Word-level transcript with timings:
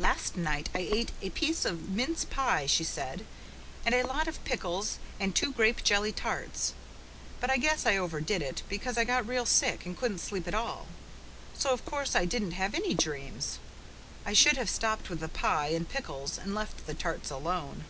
"Last 0.00 0.36
night 0.36 0.68
I 0.74 0.80
ate 0.80 1.12
a 1.22 1.30
piece 1.30 1.64
of 1.64 1.90
mince 1.90 2.24
pie," 2.24 2.66
she 2.66 2.82
said, 2.82 3.24
"and 3.86 3.94
a 3.94 4.02
lot 4.02 4.26
of 4.26 4.42
pickles, 4.44 4.98
and 5.20 5.32
two 5.32 5.52
grape 5.52 5.84
jelly 5.84 6.10
tarts. 6.10 6.74
But 7.38 7.50
I 7.52 7.56
guess 7.56 7.86
I 7.86 7.96
overdid 7.96 8.42
it, 8.42 8.64
because 8.68 8.98
I 8.98 9.04
got 9.04 9.28
real 9.28 9.46
sick 9.46 9.86
and 9.86 9.96
couldn't 9.96 10.18
sleep 10.18 10.48
at 10.48 10.54
all, 10.54 10.88
so 11.56 11.70
of 11.70 11.84
course 11.84 12.16
I 12.16 12.24
didn't 12.24 12.54
have 12.58 12.74
any 12.74 12.94
dreams. 12.94 13.60
I 14.26 14.32
should 14.32 14.56
have 14.56 14.68
stopped 14.68 15.08
with 15.08 15.20
the 15.20 15.28
pie 15.28 15.68
and 15.68 15.88
pickles 15.88 16.36
and 16.36 16.52
left 16.52 16.88
the 16.88 16.94
tarts 16.94 17.30
alone. 17.30 17.84